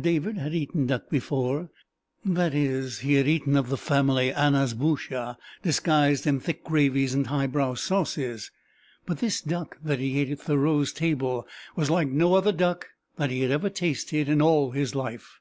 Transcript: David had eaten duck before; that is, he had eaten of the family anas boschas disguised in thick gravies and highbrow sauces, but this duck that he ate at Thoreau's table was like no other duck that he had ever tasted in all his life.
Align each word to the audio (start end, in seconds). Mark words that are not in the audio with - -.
David 0.00 0.36
had 0.38 0.54
eaten 0.54 0.86
duck 0.86 1.10
before; 1.10 1.68
that 2.24 2.54
is, 2.54 3.00
he 3.00 3.14
had 3.14 3.26
eaten 3.26 3.56
of 3.56 3.68
the 3.68 3.76
family 3.76 4.32
anas 4.32 4.74
boschas 4.74 5.34
disguised 5.64 6.24
in 6.24 6.38
thick 6.38 6.62
gravies 6.62 7.14
and 7.14 7.26
highbrow 7.26 7.74
sauces, 7.74 8.52
but 9.06 9.18
this 9.18 9.40
duck 9.40 9.78
that 9.82 9.98
he 9.98 10.20
ate 10.20 10.30
at 10.30 10.38
Thoreau's 10.38 10.92
table 10.92 11.48
was 11.74 11.90
like 11.90 12.06
no 12.08 12.34
other 12.34 12.52
duck 12.52 12.90
that 13.16 13.32
he 13.32 13.40
had 13.40 13.50
ever 13.50 13.68
tasted 13.68 14.28
in 14.28 14.40
all 14.40 14.70
his 14.70 14.94
life. 14.94 15.40